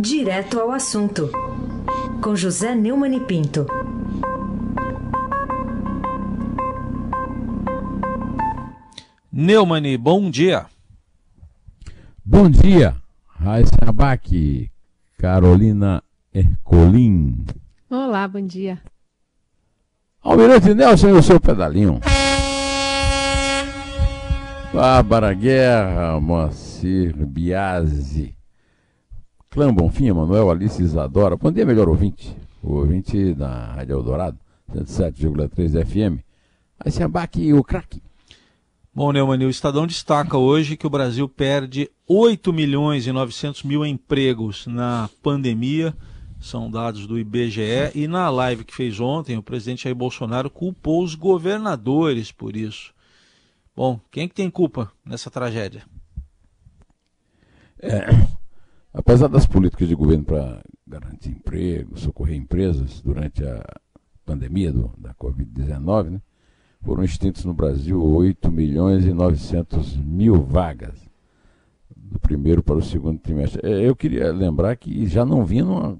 Direto 0.00 0.60
ao 0.60 0.70
assunto, 0.70 1.28
com 2.22 2.36
José 2.36 2.72
Neumann 2.72 3.16
e 3.16 3.20
Pinto. 3.20 3.66
Neumani, 9.32 9.98
bom 9.98 10.30
dia. 10.30 10.66
Bom 12.24 12.48
dia, 12.48 12.94
Raíssa 13.26 13.74
Abac, 13.84 14.70
Carolina 15.18 16.00
Ercolim. 16.32 17.44
Olá, 17.90 18.28
bom 18.28 18.46
dia. 18.46 18.80
Almirante 20.22 20.74
Nelson 20.74 21.08
e 21.08 21.12
o 21.12 21.22
seu 21.24 21.40
pedalinho. 21.40 21.98
Bárbara 24.72 25.34
Guerra, 25.34 26.20
Moacir 26.20 27.16
Biasi. 27.26 28.37
Clã 29.50 29.72
Bonfim, 29.72 30.12
Manuel 30.12 30.50
Alice 30.50 30.82
Isadora. 30.82 31.36
Bom 31.36 31.50
dia, 31.50 31.64
melhor 31.64 31.88
ouvinte. 31.88 32.36
O 32.62 32.74
ouvinte 32.74 33.32
da 33.34 33.72
Rádio 33.74 33.94
Eldorado, 33.94 34.38
107,3 34.70 35.84
FM. 35.84 36.22
Aí 36.78 36.92
se 36.92 37.02
abaque 37.02 37.52
o 37.52 37.64
craque. 37.64 38.02
Bom, 38.94 39.10
Neumann, 39.10 39.46
o 39.46 39.50
Estadão 39.50 39.86
destaca 39.86 40.36
hoje 40.36 40.76
que 40.76 40.86
o 40.86 40.90
Brasil 40.90 41.28
perde 41.28 41.90
8 42.06 42.52
milhões 42.52 43.06
e 43.06 43.12
900 43.12 43.62
mil 43.62 43.86
empregos 43.86 44.66
na 44.66 45.08
pandemia, 45.22 45.96
são 46.40 46.70
dados 46.70 47.06
do 47.06 47.18
IBGE, 47.18 47.92
e 47.94 48.06
na 48.06 48.28
live 48.28 48.64
que 48.64 48.74
fez 48.74 49.00
ontem, 49.00 49.38
o 49.38 49.42
presidente 49.42 49.84
Jair 49.84 49.94
Bolsonaro 49.94 50.50
culpou 50.50 51.02
os 51.02 51.14
governadores 51.14 52.32
por 52.32 52.56
isso. 52.56 52.92
Bom, 53.74 54.00
quem 54.10 54.24
é 54.24 54.28
que 54.28 54.34
tem 54.34 54.50
culpa 54.50 54.90
nessa 55.06 55.30
tragédia? 55.30 55.84
É, 57.80 58.08
apesar 58.92 59.28
das 59.28 59.46
políticas 59.46 59.88
de 59.88 59.94
governo 59.94 60.24
para 60.24 60.62
garantir 60.86 61.30
emprego, 61.30 61.98
socorrer 61.98 62.36
empresas 62.36 63.00
durante 63.02 63.44
a 63.44 63.64
pandemia 64.24 64.72
do, 64.72 64.90
da 64.98 65.14
Covid-19, 65.14 66.10
né, 66.10 66.20
foram 66.82 67.02
extintos 67.02 67.44
no 67.44 67.54
Brasil 67.54 68.02
8 68.02 68.50
milhões 68.50 69.04
e 69.04 69.12
900 69.12 69.96
mil 69.96 70.42
vagas, 70.42 71.08
do 71.96 72.18
primeiro 72.18 72.62
para 72.62 72.76
o 72.76 72.82
segundo 72.82 73.18
trimestre. 73.18 73.60
É, 73.62 73.86
eu 73.86 73.94
queria 73.94 74.32
lembrar 74.32 74.76
que 74.76 75.06
já 75.06 75.24
não 75.24 75.44
vinha, 75.44 75.64
numa, 75.64 75.98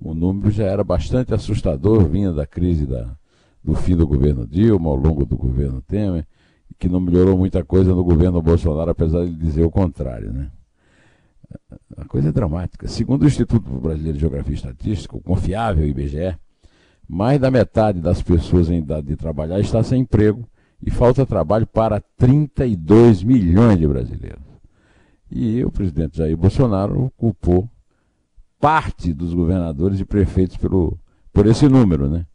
o 0.00 0.14
número 0.14 0.50
já 0.50 0.64
era 0.64 0.82
bastante 0.82 1.34
assustador, 1.34 2.08
vinha 2.08 2.32
da 2.32 2.46
crise 2.46 2.86
da, 2.86 3.14
do 3.62 3.74
fim 3.74 3.96
do 3.96 4.06
governo 4.06 4.46
Dilma, 4.46 4.88
ao 4.88 4.96
longo 4.96 5.24
do 5.26 5.36
governo 5.36 5.82
Temer, 5.82 6.26
que 6.78 6.88
não 6.88 7.00
melhorou 7.00 7.36
muita 7.36 7.62
coisa 7.62 7.94
no 7.94 8.02
governo 8.02 8.40
Bolsonaro, 8.40 8.90
apesar 8.90 9.26
de 9.26 9.34
dizer 9.34 9.62
o 9.62 9.70
contrário. 9.70 10.32
Né? 10.32 10.50
A 11.96 12.04
coisa 12.04 12.28
é 12.28 12.32
dramática. 12.32 12.88
Segundo 12.88 13.22
o 13.22 13.26
Instituto 13.26 13.68
Brasileiro 13.80 14.14
de 14.14 14.20
Geografia 14.20 14.52
e 14.52 14.56
Estatística, 14.56 15.16
o 15.16 15.20
confiável 15.20 15.86
IBGE, 15.86 16.36
mais 17.08 17.40
da 17.40 17.50
metade 17.50 18.00
das 18.00 18.22
pessoas 18.22 18.70
em 18.70 18.78
idade 18.78 19.08
de 19.08 19.16
trabalhar 19.16 19.58
está 19.58 19.82
sem 19.82 20.02
emprego 20.02 20.48
e 20.82 20.90
falta 20.90 21.26
trabalho 21.26 21.66
para 21.66 22.00
32 22.16 23.22
milhões 23.22 23.78
de 23.78 23.86
brasileiros. 23.86 24.42
E 25.30 25.64
o 25.64 25.70
presidente 25.70 26.18
Jair 26.18 26.36
Bolsonaro 26.36 27.12
culpou 27.16 27.68
parte 28.58 29.12
dos 29.12 29.34
governadores 29.34 30.00
e 30.00 30.04
prefeitos 30.04 30.56
pelo, 30.56 30.98
por 31.32 31.46
esse 31.46 31.68
número. 31.68 32.08
Né? 32.08 32.26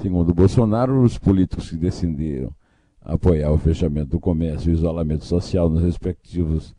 Segundo 0.00 0.34
Bolsonaro, 0.34 1.02
os 1.02 1.18
políticos 1.18 1.70
que 1.70 1.76
decidiram 1.76 2.52
apoiar 3.00 3.50
o 3.50 3.58
fechamento 3.58 4.10
do 4.10 4.20
comércio 4.20 4.70
e 4.70 4.74
o 4.74 4.76
isolamento 4.76 5.24
social 5.24 5.68
nos 5.68 5.82
respectivos 5.82 6.74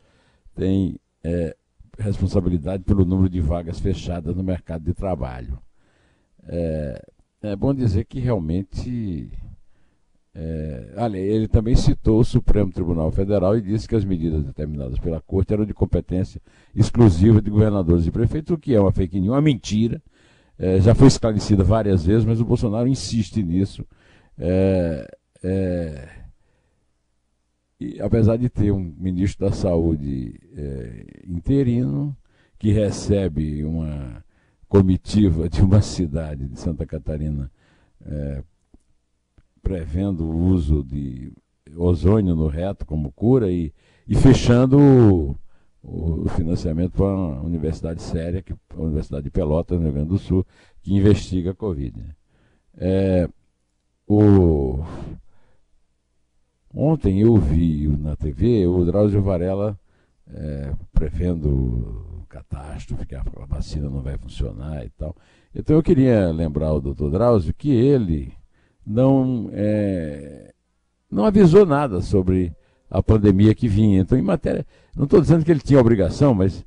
têm 0.55 0.99
é, 1.23 1.55
responsabilidade 1.99 2.83
pelo 2.83 3.05
número 3.05 3.29
de 3.29 3.39
vagas 3.39 3.79
fechadas 3.79 4.35
no 4.35 4.43
mercado 4.43 4.83
de 4.83 4.93
trabalho. 4.93 5.59
É, 6.47 7.01
é 7.41 7.55
bom 7.55 7.73
dizer 7.73 8.05
que 8.05 8.19
realmente. 8.19 9.31
É, 10.33 10.93
olha, 10.97 11.17
ele 11.17 11.47
também 11.47 11.75
citou 11.75 12.19
o 12.19 12.23
Supremo 12.23 12.71
Tribunal 12.71 13.11
Federal 13.11 13.57
e 13.57 13.61
disse 13.61 13.87
que 13.87 13.95
as 13.95 14.05
medidas 14.05 14.43
determinadas 14.43 14.97
pela 14.99 15.19
Corte 15.19 15.53
eram 15.53 15.65
de 15.65 15.73
competência 15.73 16.41
exclusiva 16.73 17.41
de 17.41 17.49
governadores 17.49 18.05
e 18.05 18.11
prefeitos, 18.11 18.53
o 18.53 18.57
que 18.57 18.73
é 18.73 18.79
uma 18.79 18.91
fake 18.91 19.19
news, 19.19 19.33
uma 19.33 19.41
mentira. 19.41 20.01
É, 20.57 20.79
já 20.79 20.93
foi 20.93 21.07
esclarecida 21.07 21.63
várias 21.63 22.05
vezes, 22.05 22.25
mas 22.25 22.39
o 22.39 22.45
Bolsonaro 22.45 22.87
insiste 22.87 23.41
nisso. 23.41 23.85
É, 24.37 25.07
é, 25.43 26.18
e, 27.79 28.01
apesar 28.01 28.37
de 28.37 28.49
ter 28.49 28.71
um 28.71 28.93
ministro 28.97 29.47
da 29.47 29.53
Saúde 29.53 30.39
é, 30.55 31.05
interino, 31.25 32.15
que 32.57 32.71
recebe 32.71 33.63
uma 33.63 34.23
comitiva 34.67 35.49
de 35.49 35.61
uma 35.61 35.81
cidade 35.81 36.47
de 36.47 36.59
Santa 36.59 36.85
Catarina 36.85 37.49
é, 38.05 38.43
prevendo 39.61 40.25
o 40.25 40.37
uso 40.47 40.83
de 40.83 41.31
ozônio 41.75 42.35
no 42.35 42.47
reto 42.47 42.85
como 42.85 43.11
cura 43.11 43.49
e, 43.51 43.73
e 44.07 44.15
fechando 44.15 44.77
o, 44.77 45.35
o, 45.81 46.27
financiamento 46.29 46.91
para 46.93 47.05
uma 47.05 47.41
universidade 47.41 48.01
séria, 48.01 48.41
que, 48.41 48.53
a 48.53 48.81
Universidade 48.81 49.23
de 49.23 49.31
Pelotas, 49.31 49.77
no 49.77 49.85
Rio 49.85 49.93
Grande 49.93 50.09
do 50.09 50.17
Sul, 50.17 50.45
que 50.81 50.93
investiga 50.93 51.51
a 51.51 51.55
Covid. 51.55 51.97
Né? 51.97 52.15
É, 52.77 53.29
o, 54.07 54.83
ontem 56.73 57.21
eu 57.21 57.35
vi 57.37 57.87
na 57.87 58.15
TV 58.15 58.67
o 58.67 58.85
Drauzio 58.85 59.21
Varela 59.21 59.77
é, 60.31 60.71
prevendo 60.93 62.23
catástrofe, 62.29 63.05
que 63.05 63.15
a 63.15 63.23
vacina 63.47 63.89
não 63.89 64.01
vai 64.01 64.17
funcionar 64.17 64.85
e 64.85 64.89
tal. 64.89 65.15
Então 65.53 65.75
eu 65.75 65.83
queria 65.83 66.31
lembrar 66.31 66.73
o 66.73 66.81
doutor 66.81 67.11
Drauzio 67.11 67.53
que 67.53 67.71
ele 67.71 68.33
não, 68.85 69.49
é, 69.51 70.53
não 71.09 71.25
avisou 71.25 71.65
nada 71.65 72.01
sobre 72.01 72.53
a 72.89 73.03
pandemia 73.03 73.53
que 73.53 73.67
vinha. 73.67 74.01
Então, 74.01 74.17
em 74.17 74.21
matéria. 74.21 74.65
Não 74.95 75.03
estou 75.03 75.21
dizendo 75.21 75.45
que 75.45 75.51
ele 75.51 75.59
tinha 75.59 75.79
obrigação, 75.79 76.33
mas 76.33 76.65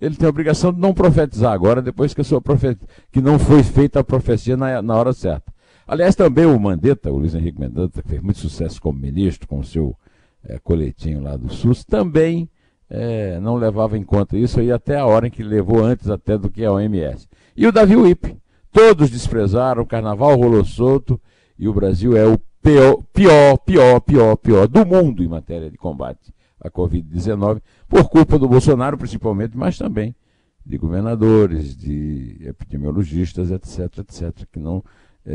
ele 0.00 0.16
tem 0.16 0.26
a 0.26 0.30
obrigação 0.30 0.72
de 0.72 0.78
não 0.78 0.92
profetizar 0.92 1.52
agora, 1.52 1.80
depois 1.80 2.12
que, 2.12 2.20
a 2.20 2.24
sua 2.24 2.40
profet... 2.40 2.78
que 3.10 3.20
não 3.20 3.38
foi 3.38 3.62
feita 3.62 4.00
a 4.00 4.04
profecia 4.04 4.56
na, 4.56 4.82
na 4.82 4.94
hora 4.94 5.12
certa. 5.12 5.52
Aliás, 5.92 6.14
também 6.14 6.46
o 6.46 6.58
Mandetta, 6.58 7.12
o 7.12 7.18
Luiz 7.18 7.34
Henrique 7.34 7.60
Mandetta, 7.60 8.00
que 8.00 8.08
fez 8.08 8.22
muito 8.22 8.38
sucesso 8.38 8.80
como 8.80 8.98
ministro, 8.98 9.46
com 9.46 9.58
o 9.58 9.62
seu 9.62 9.94
é, 10.42 10.58
coletinho 10.58 11.22
lá 11.22 11.36
do 11.36 11.52
SUS, 11.52 11.84
também 11.84 12.48
é, 12.88 13.38
não 13.40 13.56
levava 13.56 13.98
em 13.98 14.02
conta 14.02 14.38
isso 14.38 14.58
aí 14.58 14.72
até 14.72 14.96
a 14.96 15.04
hora 15.04 15.26
em 15.26 15.30
que 15.30 15.42
levou 15.42 15.84
antes 15.84 16.08
até 16.08 16.38
do 16.38 16.48
que 16.48 16.64
a 16.64 16.72
OMS. 16.72 17.28
E 17.54 17.66
o 17.66 17.72
Davi 17.72 17.94
Wip, 17.94 18.34
todos 18.72 19.10
desprezaram, 19.10 19.82
o 19.82 19.86
carnaval 19.86 20.34
rolou 20.34 20.64
solto 20.64 21.20
e 21.58 21.68
o 21.68 21.74
Brasil 21.74 22.16
é 22.16 22.26
o 22.26 22.38
pior, 22.62 23.02
pior, 23.12 23.58
pior, 23.58 24.00
pior, 24.00 24.36
pior 24.36 24.68
do 24.68 24.86
mundo 24.86 25.22
em 25.22 25.28
matéria 25.28 25.70
de 25.70 25.76
combate 25.76 26.32
à 26.58 26.70
Covid-19, 26.70 27.60
por 27.86 28.08
culpa 28.08 28.38
do 28.38 28.48
Bolsonaro 28.48 28.96
principalmente, 28.96 29.58
mas 29.58 29.76
também 29.76 30.16
de 30.64 30.78
governadores, 30.78 31.76
de 31.76 32.38
epidemiologistas, 32.46 33.50
etc., 33.50 33.98
etc., 33.98 34.46
que 34.50 34.58
não 34.58 34.82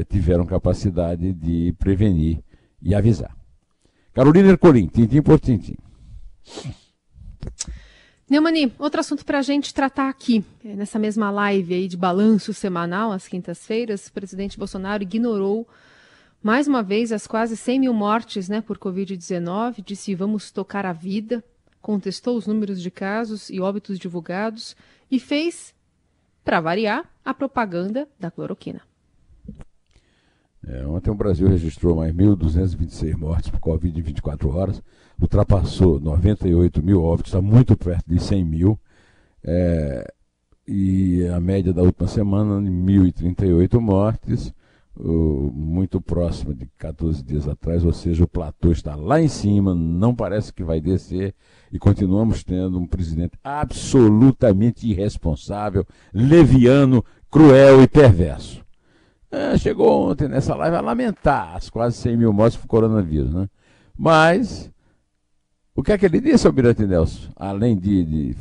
tiveram 0.09 0.45
capacidade 0.45 1.33
de 1.33 1.73
prevenir 1.79 2.39
e 2.81 2.93
avisar. 2.93 3.35
Carolina 4.13 4.49
Ercolim, 4.49 4.87
tintim 4.87 5.21
por 5.21 5.39
tintim. 5.39 5.75
Neumani, 8.29 8.73
outro 8.77 8.99
assunto 8.99 9.23
para 9.23 9.39
a 9.39 9.41
gente 9.41 9.73
tratar 9.73 10.09
aqui. 10.09 10.43
É, 10.65 10.75
nessa 10.75 10.99
mesma 10.99 11.29
live 11.29 11.73
aí 11.73 11.87
de 11.87 11.95
balanço 11.95 12.53
semanal, 12.53 13.11
às 13.11 13.27
quintas-feiras, 13.27 14.07
o 14.07 14.13
presidente 14.13 14.57
Bolsonaro 14.57 15.03
ignorou 15.03 15.67
mais 16.43 16.67
uma 16.67 16.83
vez 16.83 17.11
as 17.11 17.25
quase 17.25 17.55
100 17.57 17.79
mil 17.79 17.93
mortes 17.93 18.47
né, 18.47 18.61
por 18.61 18.77
Covid-19, 18.77 19.83
disse 19.83 20.13
vamos 20.13 20.51
tocar 20.51 20.85
a 20.85 20.93
vida, 20.93 21.43
contestou 21.81 22.37
os 22.37 22.45
números 22.45 22.81
de 22.81 22.91
casos 22.91 23.49
e 23.49 23.59
óbitos 23.59 23.97
divulgados 23.97 24.75
e 25.09 25.19
fez, 25.19 25.73
para 26.43 26.59
variar, 26.59 27.09
a 27.23 27.33
propaganda 27.33 28.07
da 28.19 28.29
cloroquina. 28.29 28.81
É, 30.67 30.85
ontem 30.85 31.09
o 31.09 31.15
Brasil 31.15 31.47
registrou 31.47 31.95
mais 31.95 32.13
1.226 32.13 33.15
mortes 33.15 33.49
por 33.49 33.59
Covid 33.59 33.97
em 33.97 34.03
24 34.03 34.53
horas, 34.53 34.83
ultrapassou 35.19 35.99
98 35.99 36.83
mil 36.83 37.01
óbitos, 37.01 37.31
está 37.31 37.41
muito 37.41 37.77
perto 37.77 38.03
de 38.05 38.19
100 38.19 38.43
mil. 38.43 38.79
É, 39.43 40.13
e 40.67 41.25
a 41.27 41.39
média 41.39 41.71
da 41.71 41.81
última 41.81 42.07
semana, 42.07 42.59
1.038 42.59 43.79
mortes, 43.79 44.53
uh, 44.97 45.51
muito 45.53 46.01
próxima 46.01 46.53
de 46.53 46.67
14 46.77 47.23
dias 47.23 47.47
atrás, 47.47 47.85
ou 47.85 47.93
seja, 47.93 48.25
o 48.25 48.27
platô 48.27 48.69
está 48.69 48.93
lá 48.93 49.21
em 49.21 49.29
cima, 49.29 49.73
não 49.73 50.13
parece 50.13 50.51
que 50.51 50.65
vai 50.65 50.81
descer, 50.81 51.33
e 51.71 51.79
continuamos 51.79 52.43
tendo 52.43 52.77
um 52.77 52.85
presidente 52.85 53.37
absolutamente 53.41 54.85
irresponsável, 54.85 55.85
leviano, 56.13 57.03
cruel 57.31 57.81
e 57.81 57.87
perverso. 57.87 58.66
É, 59.29 59.57
chegou 59.57 60.09
ontem 60.09 60.27
nessa 60.27 60.55
live 60.55 60.77
a 60.77 60.81
lamentar 60.81 61.55
as 61.55 61.69
quase 61.69 61.97
100 61.97 62.17
mil 62.17 62.31
mortes 62.33 62.57
por 62.57 62.67
coronavírus, 62.67 63.33
né? 63.33 63.47
Mas, 63.97 64.71
o 65.75 65.83
que 65.83 65.91
é 65.91 65.97
que 65.97 66.05
ele 66.05 66.21
disse, 66.21 66.47
Almirante 66.47 66.85
Nelson? 66.85 67.29
Além 67.35 67.77
de, 67.77 68.05
de 68.05 68.37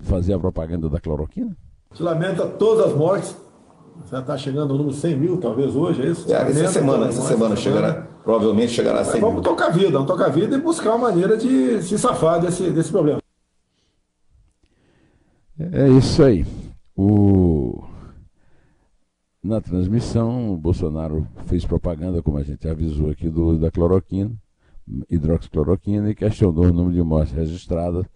fazer 0.00 0.34
a 0.34 0.38
propaganda 0.38 0.88
da 0.88 1.00
cloroquina? 1.00 1.56
Se 1.94 2.02
lamenta 2.02 2.46
todas 2.46 2.86
as 2.86 2.96
mortes. 2.96 3.36
Já 4.10 4.20
está 4.20 4.36
chegando 4.36 4.72
ao 4.72 4.78
número 4.78 4.96
100 4.96 5.16
mil, 5.16 5.36
talvez 5.38 5.76
hoje, 5.76 6.02
é 6.02 6.06
isso? 6.06 6.32
É, 6.32 6.50
essa 6.50 6.68
semana, 6.68 7.06
essa 7.06 7.22
semana 7.22 7.54
chegará, 7.54 8.06
provavelmente 8.24 8.72
chegará 8.72 9.00
a 9.00 9.04
100 9.04 9.20
mil. 9.20 9.28
Vamos 9.28 9.42
tocar 9.44 9.66
a 9.66 9.70
vida, 9.70 9.90
vamos 9.90 10.06
tocar 10.06 10.26
a 10.26 10.28
vida 10.28 10.56
e 10.56 10.60
buscar 10.60 10.90
uma 10.90 11.10
maneira 11.10 11.36
de 11.36 11.82
se 11.82 11.98
safar 11.98 12.40
desse, 12.40 12.70
desse 12.70 12.90
problema. 12.90 13.20
É 15.58 15.88
isso 15.88 16.22
aí. 16.22 16.44
O... 16.96 17.84
Na 19.44 19.60
transmissão, 19.60 20.54
o 20.54 20.56
Bolsonaro 20.56 21.26
fez 21.46 21.64
propaganda, 21.64 22.22
como 22.22 22.38
a 22.38 22.44
gente 22.44 22.68
avisou 22.68 23.10
aqui, 23.10 23.28
do 23.28 23.58
da 23.58 23.72
cloroquina, 23.72 24.30
hidroxicloroquina, 25.10 26.10
e 26.10 26.14
questionou 26.14 26.66
o 26.66 26.72
número 26.72 26.94
de 26.94 27.02
mortes 27.02 27.34
registradas 27.34 28.06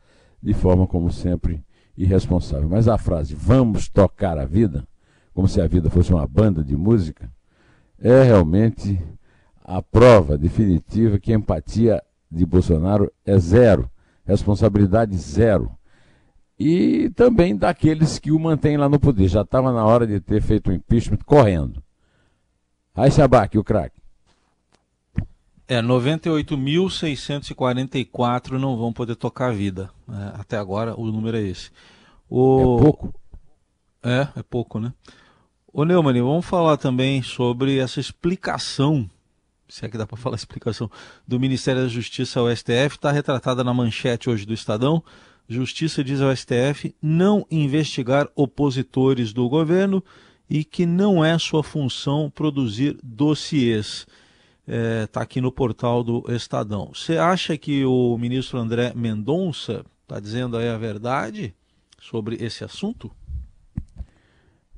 de 0.40 0.54
forma, 0.54 0.86
como 0.86 1.10
sempre, 1.10 1.64
irresponsável. 1.98 2.68
Mas 2.68 2.86
a 2.86 2.96
frase 2.96 3.34
vamos 3.34 3.88
tocar 3.88 4.38
a 4.38 4.44
vida, 4.44 4.86
como 5.34 5.48
se 5.48 5.60
a 5.60 5.66
vida 5.66 5.90
fosse 5.90 6.12
uma 6.14 6.28
banda 6.28 6.62
de 6.62 6.76
música, 6.76 7.28
é 7.98 8.22
realmente 8.22 8.96
a 9.64 9.82
prova 9.82 10.38
definitiva 10.38 11.18
que 11.18 11.32
a 11.32 11.36
empatia 11.36 12.00
de 12.30 12.46
Bolsonaro 12.46 13.10
é 13.24 13.36
zero, 13.36 13.90
responsabilidade 14.24 15.16
zero 15.16 15.75
e 16.58 17.10
também 17.10 17.54
daqueles 17.56 18.18
que 18.18 18.32
o 18.32 18.38
mantêm 18.38 18.76
lá 18.76 18.88
no 18.88 18.98
poder. 18.98 19.28
Já 19.28 19.42
estava 19.42 19.72
na 19.72 19.84
hora 19.84 20.06
de 20.06 20.20
ter 20.20 20.42
feito 20.42 20.70
o 20.70 20.72
impeachment 20.72 21.18
correndo. 21.24 21.82
Aí 22.94 23.10
Sabac, 23.10 23.58
o 23.58 23.64
craque. 23.64 24.00
É, 25.68 25.82
98.644 25.82 28.52
não 28.52 28.76
vão 28.76 28.92
poder 28.92 29.16
tocar 29.16 29.48
a 29.48 29.52
vida. 29.52 29.90
É, 30.08 30.40
até 30.40 30.56
agora 30.56 30.94
o 30.98 31.06
número 31.06 31.36
é 31.36 31.42
esse. 31.42 31.70
O... 32.28 32.78
É 32.78 32.82
pouco? 32.82 33.14
É, 34.02 34.28
é 34.36 34.42
pouco, 34.42 34.78
né? 34.78 34.92
Ô 35.72 35.84
Neumann, 35.84 36.22
vamos 36.22 36.46
falar 36.46 36.76
também 36.78 37.22
sobre 37.22 37.78
essa 37.78 38.00
explicação, 38.00 39.08
se 39.68 39.84
é 39.84 39.88
que 39.88 39.98
dá 39.98 40.06
para 40.06 40.16
falar 40.16 40.36
explicação, 40.36 40.90
do 41.26 41.38
Ministério 41.38 41.82
da 41.82 41.88
Justiça 41.88 42.40
ao 42.40 42.48
STF, 42.48 42.94
está 42.94 43.12
retratada 43.12 43.62
na 43.62 43.74
manchete 43.74 44.30
hoje 44.30 44.46
do 44.46 44.54
Estadão. 44.54 45.04
Justiça 45.48 46.02
diz 46.02 46.20
ao 46.20 46.34
STF 46.34 46.94
não 47.00 47.46
investigar 47.50 48.28
opositores 48.34 49.32
do 49.32 49.48
governo 49.48 50.02
e 50.48 50.64
que 50.64 50.86
não 50.86 51.24
é 51.24 51.38
sua 51.38 51.62
função 51.62 52.30
produzir 52.30 52.98
dossiês. 53.02 54.06
Está 54.66 54.76
é, 54.76 55.06
tá 55.06 55.20
aqui 55.20 55.40
no 55.40 55.52
portal 55.52 56.02
do 56.02 56.24
Estadão. 56.28 56.90
Você 56.92 57.16
acha 57.16 57.56
que 57.56 57.84
o 57.84 58.18
ministro 58.18 58.58
André 58.58 58.92
Mendonça 58.94 59.84
está 60.02 60.18
dizendo 60.18 60.56
aí 60.56 60.68
a 60.68 60.76
verdade 60.76 61.54
sobre 62.00 62.36
esse 62.40 62.64
assunto? 62.64 63.10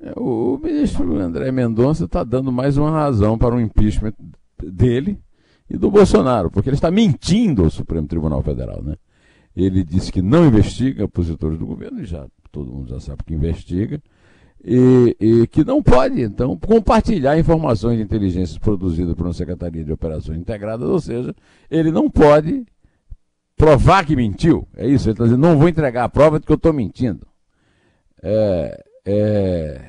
É, 0.00 0.12
o 0.16 0.58
ministro 0.62 1.18
André 1.18 1.50
Mendonça 1.50 2.04
está 2.04 2.22
dando 2.22 2.52
mais 2.52 2.76
uma 2.76 2.90
razão 2.90 3.38
para 3.38 3.54
o 3.54 3.60
impeachment 3.60 4.12
dele 4.62 5.18
e 5.68 5.76
do 5.76 5.90
Bolsonaro, 5.90 6.50
porque 6.50 6.68
ele 6.68 6.76
está 6.76 6.90
mentindo 6.90 7.64
ao 7.64 7.70
Supremo 7.70 8.06
Tribunal 8.06 8.42
Federal, 8.42 8.82
né? 8.82 8.96
Ele 9.58 9.82
disse 9.82 10.12
que 10.12 10.22
não 10.22 10.46
investiga 10.46 11.05
opositores 11.05 11.58
do 11.58 11.66
governo, 11.66 12.05
já 12.05 12.28
todo 12.52 12.72
mundo 12.72 12.90
já 12.90 13.00
sabe 13.00 13.25
que 13.25 13.34
investiga, 13.34 14.00
e, 14.64 15.16
e, 15.20 15.46
que 15.49 15.64
não 15.64 15.82
pode, 15.82 16.20
então, 16.20 16.56
compartilhar 16.56 17.37
informações 17.37 17.96
de 17.96 18.05
inteligência 18.05 18.60
produzidas 18.60 19.14
por 19.14 19.26
uma 19.26 19.32
Secretaria 19.32 19.84
de 19.84 19.93
Operações 19.93 20.38
Integradas, 20.38 20.88
ou 20.88 21.00
seja, 21.00 21.34
ele 21.69 21.90
não 21.90 22.08
pode 22.08 22.64
provar 23.56 24.06
que 24.06 24.14
mentiu. 24.14 24.66
É 24.76 24.87
isso, 24.87 25.08
ele 25.08 25.14
está 25.14 25.25
dizendo, 25.25 25.40
não 25.40 25.58
vou 25.58 25.69
entregar 25.69 26.04
a 26.04 26.08
prova 26.08 26.38
de 26.38 26.46
que 26.46 26.52
eu 26.52 26.56
estou 26.56 26.72
mentindo. 26.72 27.26
É, 28.22 28.84
é, 29.04 29.81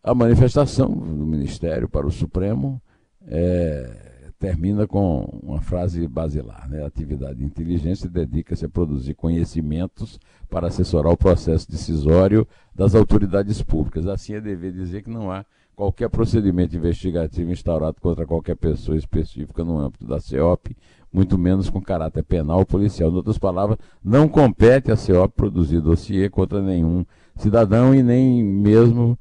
a 0.00 0.14
manifestação 0.14 0.88
do 0.88 1.26
Ministério 1.26 1.88
para 1.88 2.06
o 2.06 2.12
Supremo 2.12 2.80
é, 3.26 4.15
termina 4.38 4.86
com 4.86 5.40
uma 5.42 5.60
frase 5.60 6.06
basilar. 6.06 6.68
Né? 6.68 6.84
Atividade 6.84 7.38
de 7.38 7.44
inteligência 7.44 8.08
dedica-se 8.08 8.64
a 8.64 8.68
produzir 8.68 9.14
conhecimentos 9.14 10.18
para 10.48 10.68
assessorar 10.68 11.12
o 11.12 11.16
processo 11.16 11.70
decisório 11.70 12.46
das 12.74 12.94
autoridades 12.94 13.62
públicas. 13.62 14.06
Assim 14.06 14.34
é 14.34 14.40
dever 14.40 14.72
dizer 14.72 15.02
que 15.02 15.10
não 15.10 15.30
há 15.30 15.44
qualquer 15.74 16.08
procedimento 16.08 16.76
investigativo 16.76 17.50
instaurado 17.50 18.00
contra 18.00 18.26
qualquer 18.26 18.56
pessoa 18.56 18.96
específica 18.96 19.62
no 19.62 19.78
âmbito 19.78 20.06
da 20.06 20.20
CEOP, 20.20 20.74
muito 21.12 21.36
menos 21.36 21.68
com 21.68 21.80
caráter 21.80 22.22
penal 22.22 22.58
ou 22.58 22.66
policial. 22.66 23.10
Em 23.10 23.14
outras 23.14 23.38
palavras, 23.38 23.78
não 24.02 24.28
compete 24.28 24.90
à 24.90 24.96
CEOP 24.96 25.34
produzir 25.34 25.80
dossiê 25.80 26.28
contra 26.28 26.62
nenhum 26.62 27.04
cidadão 27.36 27.94
e 27.94 28.02
nem 28.02 28.42
mesmo 28.42 29.18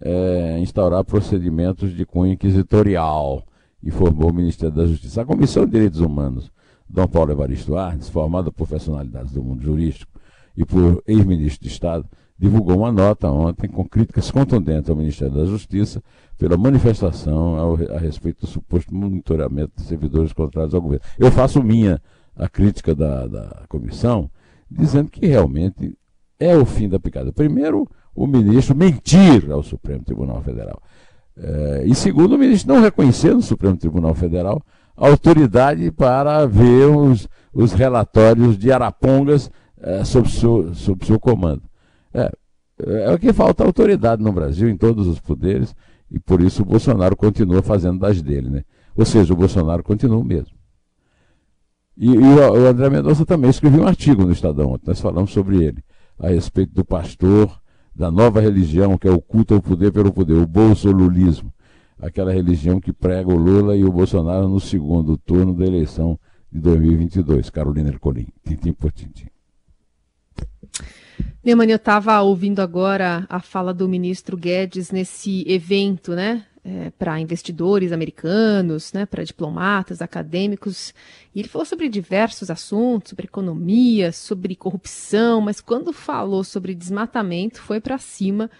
é, 0.00 0.58
instaurar 0.60 1.04
procedimentos 1.04 1.94
de 1.94 2.06
cunho 2.06 2.32
inquisitorial 2.32 3.44
informou 3.82 4.30
o 4.30 4.34
Ministério 4.34 4.74
da 4.74 4.86
Justiça. 4.86 5.22
A 5.22 5.26
Comissão 5.26 5.64
de 5.64 5.72
Direitos 5.72 6.00
Humanos, 6.00 6.50
Dom 6.88 7.06
Paulo 7.06 7.32
Evaristo 7.32 7.76
Arnes, 7.76 8.08
formada 8.08 8.50
por 8.50 8.68
personalidades 8.68 9.32
do 9.32 9.42
mundo 9.42 9.62
jurídico 9.62 10.10
e 10.56 10.64
por 10.64 11.02
ex-ministro 11.06 11.62
de 11.62 11.72
Estado, 11.72 12.06
divulgou 12.38 12.78
uma 12.78 12.92
nota 12.92 13.30
ontem 13.30 13.68
com 13.68 13.84
críticas 13.84 14.30
contundentes 14.30 14.88
ao 14.88 14.96
Ministério 14.96 15.34
da 15.34 15.44
Justiça 15.44 16.02
pela 16.38 16.56
manifestação 16.56 17.56
ao, 17.56 17.74
a 17.74 17.98
respeito 17.98 18.42
do 18.42 18.46
suposto 18.46 18.94
monitoramento 18.94 19.72
de 19.76 19.82
servidores 19.82 20.32
contrários 20.32 20.74
ao 20.74 20.80
governo. 20.80 21.04
Eu 21.18 21.32
faço 21.32 21.62
minha 21.62 22.00
a 22.36 22.48
crítica 22.48 22.94
da, 22.94 23.26
da 23.26 23.64
comissão, 23.68 24.30
dizendo 24.70 25.10
que 25.10 25.26
realmente 25.26 25.98
é 26.38 26.56
o 26.56 26.64
fim 26.64 26.88
da 26.88 27.00
picada. 27.00 27.32
Primeiro, 27.32 27.88
o 28.14 28.26
ministro 28.26 28.76
mentir 28.76 29.50
ao 29.50 29.62
Supremo 29.62 30.04
Tribunal 30.04 30.40
Federal. 30.42 30.80
É, 31.40 31.84
e 31.86 31.94
segundo, 31.94 32.34
o 32.34 32.38
ministro 32.38 32.74
não 32.74 32.82
reconhecer 32.82 33.32
no 33.32 33.42
Supremo 33.42 33.76
Tribunal 33.76 34.14
Federal 34.14 34.60
autoridade 34.96 35.90
para 35.92 36.44
ver 36.46 36.86
os, 36.86 37.28
os 37.52 37.72
relatórios 37.72 38.58
de 38.58 38.72
Arapongas 38.72 39.50
é, 39.80 40.04
sob, 40.04 40.28
seu, 40.28 40.74
sob 40.74 41.06
seu 41.06 41.20
comando. 41.20 41.62
É, 42.12 42.32
é 42.80 43.14
o 43.14 43.18
que 43.18 43.32
falta 43.32 43.64
autoridade 43.64 44.22
no 44.22 44.32
Brasil, 44.32 44.68
em 44.68 44.76
todos 44.76 45.06
os 45.06 45.20
poderes, 45.20 45.74
e 46.10 46.18
por 46.18 46.40
isso 46.40 46.62
o 46.62 46.64
Bolsonaro 46.64 47.16
continua 47.16 47.62
fazendo 47.62 48.00
das 48.00 48.20
dele. 48.20 48.50
Né? 48.50 48.64
Ou 48.96 49.04
seja, 49.04 49.32
o 49.32 49.36
Bolsonaro 49.36 49.84
continua 49.84 50.18
o 50.18 50.24
mesmo. 50.24 50.56
E, 51.96 52.10
e 52.10 52.18
o, 52.18 52.52
o 52.52 52.66
André 52.66 52.90
Mendonça 52.90 53.24
também 53.24 53.50
escreveu 53.50 53.82
um 53.82 53.86
artigo 53.86 54.24
no 54.24 54.32
Estadão, 54.32 54.72
ontem, 54.72 54.88
nós 54.88 55.00
falamos 55.00 55.30
sobre 55.30 55.64
ele, 55.64 55.84
a 56.18 56.28
respeito 56.28 56.72
do 56.74 56.84
pastor 56.84 57.60
da 57.98 58.12
nova 58.12 58.40
religião 58.40 58.96
que 58.96 59.08
é 59.08 59.10
o 59.10 59.20
poder 59.20 59.90
pelo 59.90 60.12
poder, 60.12 60.34
o 60.34 60.46
bolsolulismo, 60.46 61.52
aquela 62.00 62.32
religião 62.32 62.80
que 62.80 62.92
prega 62.92 63.28
o 63.28 63.36
Lula 63.36 63.76
e 63.76 63.82
o 63.82 63.90
Bolsonaro 63.90 64.48
no 64.48 64.60
segundo 64.60 65.18
turno 65.18 65.52
da 65.52 65.66
eleição 65.66 66.16
de 66.50 66.60
2022. 66.60 67.50
Carolina 67.50 67.88
Ercolim, 67.88 68.28
tintim 68.46 68.72
por 68.72 68.92
tintim. 68.92 69.26
Neumann, 71.44 71.70
eu 71.70 71.76
estava 71.76 72.20
ouvindo 72.20 72.60
agora 72.60 73.26
a 73.28 73.40
fala 73.40 73.74
do 73.74 73.88
ministro 73.88 74.36
Guedes 74.36 74.92
nesse 74.92 75.44
evento, 75.50 76.12
né? 76.12 76.44
É, 76.68 76.90
para 76.98 77.18
investidores 77.18 77.92
americanos, 77.92 78.92
né, 78.92 79.06
para 79.06 79.24
diplomatas, 79.24 80.02
acadêmicos. 80.02 80.92
E 81.34 81.40
ele 81.40 81.48
falou 81.48 81.64
sobre 81.64 81.88
diversos 81.88 82.50
assuntos, 82.50 83.10
sobre 83.10 83.24
economia, 83.24 84.12
sobre 84.12 84.54
corrupção, 84.54 85.40
mas 85.40 85.62
quando 85.62 85.94
falou 85.94 86.44
sobre 86.44 86.74
desmatamento, 86.74 87.62
foi 87.62 87.80
para 87.80 87.96
cima, 87.96 88.50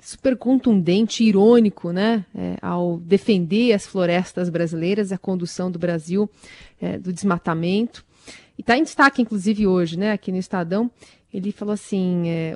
super 0.00 0.36
contundente, 0.36 1.22
irônico, 1.22 1.92
né, 1.92 2.26
é, 2.34 2.56
ao 2.60 2.98
defender 2.98 3.72
as 3.72 3.86
florestas 3.86 4.50
brasileiras, 4.50 5.12
a 5.12 5.18
condução 5.18 5.70
do 5.70 5.78
Brasil 5.78 6.28
é, 6.80 6.98
do 6.98 7.12
desmatamento. 7.12 8.04
E 8.58 8.62
está 8.62 8.76
em 8.76 8.82
destaque, 8.82 9.22
inclusive, 9.22 9.64
hoje, 9.64 9.96
né, 9.96 10.10
aqui 10.10 10.32
no 10.32 10.38
Estadão, 10.38 10.90
ele 11.34 11.50
falou 11.50 11.74
assim, 11.74 12.28
é, 12.28 12.54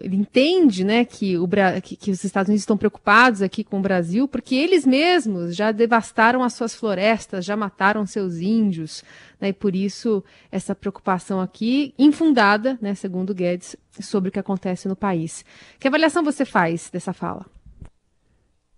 ele 0.00 0.14
entende, 0.14 0.84
né, 0.84 1.04
que, 1.04 1.36
o, 1.36 1.48
que, 1.82 1.96
que, 1.96 2.10
os 2.12 2.22
Estados 2.22 2.48
Unidos 2.48 2.62
estão 2.62 2.76
preocupados 2.76 3.42
aqui 3.42 3.64
com 3.64 3.80
o 3.80 3.82
Brasil, 3.82 4.28
porque 4.28 4.54
eles 4.54 4.86
mesmos 4.86 5.56
já 5.56 5.72
devastaram 5.72 6.44
as 6.44 6.52
suas 6.52 6.72
florestas, 6.72 7.44
já 7.44 7.56
mataram 7.56 8.06
seus 8.06 8.36
índios, 8.36 9.02
né, 9.40 9.48
e 9.48 9.52
por 9.52 9.74
isso 9.74 10.22
essa 10.48 10.76
preocupação 10.76 11.40
aqui, 11.40 11.92
infundada, 11.98 12.78
né, 12.80 12.94
segundo 12.94 13.34
Guedes, 13.34 13.74
sobre 14.00 14.28
o 14.28 14.32
que 14.32 14.38
acontece 14.38 14.86
no 14.86 14.94
país. 14.94 15.44
Que 15.80 15.88
avaliação 15.88 16.22
você 16.22 16.44
faz 16.44 16.88
dessa 16.88 17.12
fala? 17.12 17.44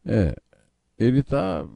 É, 0.03 0.35
ele 0.99 1.21
está 1.21 1.67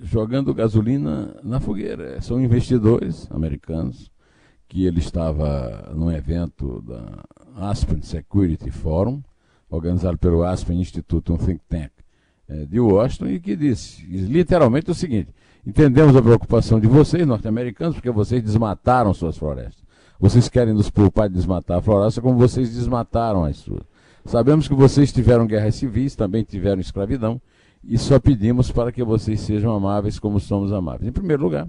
jogando 0.00 0.54
gasolina 0.54 1.38
na 1.44 1.60
fogueira. 1.60 2.22
São 2.22 2.40
investidores 2.40 3.30
americanos 3.30 4.10
que 4.70 4.86
ele 4.86 5.00
estava 5.00 5.92
num 5.96 6.12
evento 6.12 6.80
da 6.82 7.24
Aspen 7.56 8.00
Security 8.02 8.70
Forum, 8.70 9.20
organizado 9.68 10.16
pelo 10.16 10.44
Aspen 10.44 10.80
Institute, 10.80 11.32
um 11.32 11.36
think 11.36 11.60
tank 11.68 11.90
é, 12.48 12.66
de 12.66 12.78
Washington, 12.78 13.26
e 13.26 13.40
que 13.40 13.56
disse 13.56 14.06
literalmente 14.06 14.88
o 14.88 14.94
seguinte: 14.94 15.34
entendemos 15.66 16.14
a 16.14 16.22
preocupação 16.22 16.78
de 16.78 16.86
vocês, 16.86 17.26
norte-americanos, 17.26 17.96
porque 17.96 18.12
vocês 18.12 18.40
desmataram 18.44 19.12
suas 19.12 19.36
florestas. 19.36 19.82
Vocês 20.20 20.48
querem 20.48 20.72
nos 20.72 20.88
poupar 20.88 21.28
de 21.28 21.34
desmatar 21.34 21.78
a 21.78 21.82
floresta 21.82 22.20
como 22.20 22.38
vocês 22.38 22.72
desmataram 22.72 23.42
as 23.42 23.56
suas. 23.56 23.82
Sabemos 24.24 24.68
que 24.68 24.74
vocês 24.74 25.12
tiveram 25.12 25.48
guerras 25.48 25.74
civis, 25.74 26.14
também 26.14 26.44
tiveram 26.44 26.80
escravidão, 26.80 27.40
e 27.82 27.98
só 27.98 28.20
pedimos 28.20 28.70
para 28.70 28.92
que 28.92 29.02
vocês 29.02 29.40
sejam 29.40 29.74
amáveis 29.74 30.20
como 30.20 30.38
somos 30.38 30.72
amáveis. 30.72 31.08
Em 31.08 31.12
primeiro 31.12 31.42
lugar, 31.42 31.66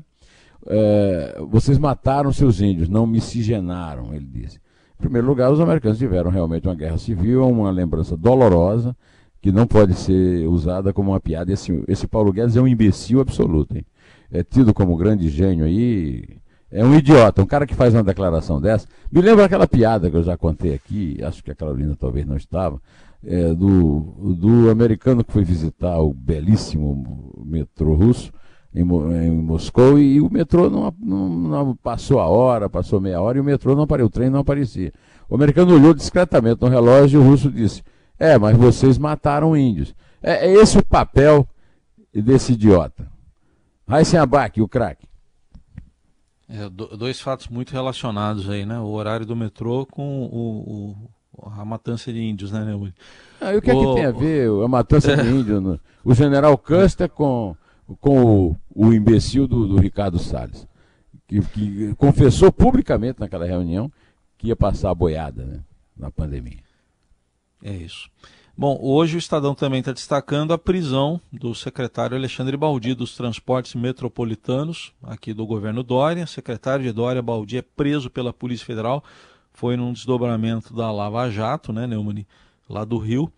é, 0.68 1.42
vocês 1.50 1.78
mataram 1.78 2.32
seus 2.32 2.62
índios, 2.62 2.90
não 2.90 3.08
miscigenaram, 3.08 4.14
ele 4.14 4.26
disse. 4.26 4.58
Em 5.00 5.02
primeiro 5.02 5.28
lugar, 5.28 5.52
os 5.52 5.60
americanos 5.60 5.98
tiveram 5.98 6.30
realmente 6.30 6.68
uma 6.68 6.76
guerra 6.76 6.98
civil, 6.98 7.48
uma 7.48 7.72
lembrança 7.72 8.16
dolorosa, 8.16 8.96
que 9.42 9.52
não 9.52 9.66
pode 9.66 9.96
ser 9.96 10.48
usada 10.48 10.94
como 10.94 11.12
uma 11.12 11.20
piada. 11.20 11.52
Esse, 11.52 11.84
esse 11.88 12.08
Paulo 12.08 12.32
Guedes 12.32 12.56
é 12.56 12.62
um 12.62 12.68
imbecil 12.68 13.20
absoluto. 13.20 13.76
Hein? 13.76 13.86
É 14.32 14.44
tido 14.44 14.74
como 14.74 14.96
grande 14.96 15.28
gênio 15.30 15.66
aí. 15.66 16.24
É 16.70 16.86
um 16.86 16.96
idiota, 16.96 17.42
um 17.42 17.48
cara 17.48 17.66
que 17.66 17.74
faz 17.74 17.94
uma 17.94 18.04
declaração 18.04 18.62
dessa. 18.62 18.88
Me 19.12 19.22
lembra 19.22 19.46
aquela 19.46 19.68
piada 19.68 20.10
que 20.10 20.16
eu 20.16 20.24
já 20.24 20.38
contei 20.38 20.74
aqui, 20.74 21.18
acho 21.22 21.44
que 21.44 21.52
a 21.52 21.56
Carolina 21.56 21.98
talvez 22.00 22.26
não 22.26 22.38
estava, 22.38 22.80
é, 23.26 23.54
do, 23.54 24.36
do 24.40 24.70
americano 24.70 25.24
que 25.24 25.34
foi 25.34 25.44
visitar 25.44 26.00
o 26.00 26.14
belíssimo 26.14 27.34
metrô 27.44 27.94
russo 27.94 28.32
em, 28.74 28.82
em 28.82 29.32
Moscou 29.32 30.00
e, 30.00 30.16
e 30.16 30.22
o 30.22 30.30
metrô 30.30 30.70
não, 30.70 30.94
não, 31.00 31.30
não, 31.30 31.76
passou 31.76 32.20
a 32.20 32.28
hora, 32.28 32.70
passou 32.70 33.02
meia 33.02 33.22
hora 33.22 33.38
e 33.38 33.42
o 33.42 33.44
metrô 33.44 33.76
não 33.76 33.84
apareceu, 33.84 34.08
o 34.08 34.10
trem 34.10 34.30
não 34.30 34.40
aparecia. 34.40 34.94
O 35.30 35.36
americano 35.36 35.74
olhou 35.74 35.94
discretamente 35.94 36.62
no 36.62 36.68
relógio 36.68 37.22
e 37.22 37.24
o 37.24 37.28
russo 37.28 37.50
disse: 37.52 37.84
É, 38.20 38.38
mas 38.38 38.58
vocês 38.58 38.98
mataram 38.98 39.56
índios. 39.56 39.94
É, 40.22 40.48
é 40.48 40.54
esse 40.54 40.78
o 40.78 40.86
papel 40.86 41.48
desse 42.14 42.54
idiota. 42.54 43.10
Abac, 44.22 44.62
o 44.62 44.68
craque. 44.68 45.08
É, 46.48 46.70
dois 46.70 47.22
fatos 47.22 47.48
muito 47.48 47.72
relacionados 47.72 48.50
aí, 48.50 48.66
né? 48.66 48.80
O 48.80 48.90
horário 48.90 49.26
do 49.26 49.36
metrô 49.36 49.86
com 49.86 50.26
o, 50.26 50.92
o 50.92 50.96
a 51.44 51.64
matança 51.64 52.12
de 52.12 52.22
índios, 52.22 52.52
né, 52.52 52.64
Neumann? 52.66 52.94
Ah, 53.40 53.54
e 53.54 53.58
o 53.58 53.62
que 53.62 53.72
o... 53.72 53.74
é 53.74 53.86
que 53.86 53.94
tem 53.96 54.06
a 54.06 54.12
ver 54.12 54.50
a 54.64 54.68
matança 54.68 55.16
de 55.16 55.28
índios? 55.32 55.80
O 56.04 56.14
general 56.14 56.58
Custer 56.58 57.10
com, 57.10 57.56
com 58.00 58.24
o, 58.24 58.58
o 58.76 58.94
imbecil 58.94 59.48
do, 59.48 59.68
do 59.68 59.78
Ricardo 59.78 60.20
Salles, 60.20 60.68
que, 61.28 61.42
que, 61.42 61.96
confessou 61.96 62.52
publicamente 62.52 63.20
naquela 63.20 63.46
reunião 63.46 63.92
que 64.38 64.48
ia 64.48 64.56
passar 64.56 64.90
a 64.90 64.96
boiada 64.96 65.46
né, 65.46 65.60
na 65.98 66.12
pandemia. 66.12 66.64
É 67.64 67.74
isso. 67.74 68.10
Bom, 68.58 68.78
hoje 68.82 69.16
o 69.16 69.20
Estadão 69.20 69.56
também 69.56 69.80
está 69.80 69.92
destacando 69.92 70.52
a 70.52 70.58
prisão 70.58 71.22
do 71.32 71.56
secretário 71.56 72.18
Alexandre 72.18 72.58
Baldi 72.58 72.94
dos 72.94 73.16
Transportes 73.16 73.76
Metropolitanos, 73.76 74.94
aqui 75.02 75.34
do 75.34 75.46
governo 75.46 75.84
Dória. 75.84 76.28
Secretário 76.28 76.84
de 76.84 76.92
Dória, 76.92 77.22
Baldi, 77.22 77.58
é 77.58 77.62
preso 77.62 78.10
pela 78.10 78.34
Polícia 78.34 78.66
Federal. 78.66 79.04
Foi 79.54 79.78
num 79.78 79.94
desdobramento 79.94 80.74
da 80.74 80.92
Lava 80.92 81.30
Jato, 81.30 81.72
né, 81.72 81.88
Neumani, 81.88 82.28
lá 82.72 82.86
do 82.86 82.98
Rio. 82.98 83.32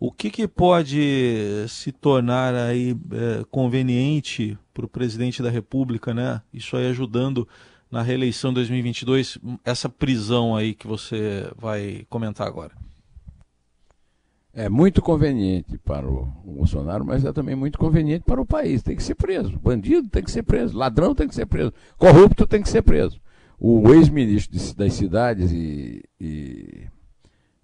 O 0.00 0.12
que, 0.12 0.30
que 0.30 0.46
pode 0.46 1.66
se 1.68 1.90
tornar 1.90 2.54
aí 2.54 2.96
é, 3.10 3.44
conveniente 3.50 4.56
para 4.72 4.86
o 4.86 4.88
presidente 4.88 5.42
da 5.42 5.50
República, 5.50 6.14
né? 6.14 6.40
Isso 6.52 6.76
aí 6.76 6.86
ajudando 6.86 7.48
na 7.90 8.02
reeleição 8.02 8.52
2022, 8.52 9.38
essa 9.64 9.88
prisão 9.88 10.54
aí 10.54 10.74
que 10.74 10.86
você 10.86 11.50
vai 11.56 12.06
comentar 12.08 12.46
agora. 12.46 12.72
É 14.52 14.68
muito 14.68 15.00
conveniente 15.00 15.78
para 15.78 16.08
o, 16.08 16.24
Bolsonaro, 16.44 17.04
mas 17.04 17.24
é 17.24 17.32
também 17.32 17.54
muito 17.54 17.78
conveniente 17.78 18.24
para 18.24 18.40
o 18.40 18.46
país. 18.46 18.82
Tem 18.82 18.96
que 18.96 19.02
ser 19.02 19.14
preso. 19.14 19.58
Bandido 19.58 20.08
tem 20.08 20.22
que 20.22 20.30
ser 20.30 20.42
preso. 20.42 20.76
Ladrão 20.76 21.14
tem 21.14 21.28
que 21.28 21.34
ser 21.34 21.46
preso. 21.46 21.72
Corrupto 21.96 22.46
tem 22.46 22.62
que 22.62 22.68
ser 22.68 22.82
preso. 22.82 23.20
O 23.58 23.92
ex-ministro 23.92 24.58
das 24.74 24.94
cidades 24.94 25.52
e, 25.52 26.02
e, 26.20 26.86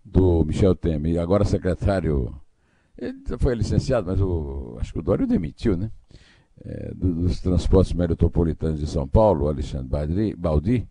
do 0.04 0.44
Michel 0.44 0.74
Temer, 0.74 1.20
agora 1.20 1.44
secretário, 1.44 2.34
ele 2.98 3.18
foi 3.38 3.54
licenciado, 3.54 4.08
mas 4.08 4.20
o, 4.20 4.76
acho 4.80 4.92
que 4.92 4.98
o 4.98 5.02
Dório 5.02 5.26
demitiu, 5.26 5.76
né? 5.76 5.90
É, 6.64 6.92
dos 6.94 7.40
transportes 7.40 7.92
metropolitanos 7.92 8.78
de 8.78 8.86
São 8.86 9.08
Paulo, 9.08 9.48
Alexandre 9.48 10.36
Baldi, 10.36 10.88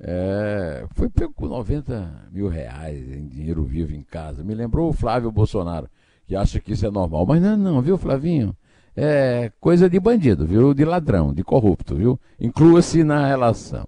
é, 0.00 0.86
foi 0.94 1.08
pego 1.08 1.32
com 1.32 1.46
90 1.46 2.28
mil 2.30 2.48
reais 2.48 3.10
em 3.10 3.26
dinheiro 3.26 3.64
vivo 3.64 3.94
em 3.94 4.02
casa. 4.02 4.44
Me 4.44 4.54
lembrou 4.54 4.88
o 4.88 4.92
Flávio 4.92 5.30
Bolsonaro, 5.30 5.88
que 6.26 6.36
acha 6.36 6.60
que 6.60 6.72
isso 6.72 6.86
é 6.86 6.90
normal. 6.90 7.26
Mas 7.26 7.42
não, 7.42 7.56
não, 7.56 7.82
viu, 7.82 7.98
Flavinho? 7.98 8.56
É 8.96 9.52
coisa 9.60 9.88
de 9.88 9.98
bandido, 9.98 10.46
viu? 10.46 10.74
De 10.74 10.84
ladrão, 10.84 11.32
de 11.32 11.44
corrupto, 11.44 11.94
viu? 11.94 12.18
Inclua-se 12.38 13.04
na 13.04 13.26
relação. 13.26 13.86